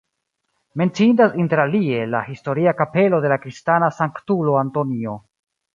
[0.79, 5.19] Menciindas inter alie la historia kapelo de la kristana sanktulo Antonio.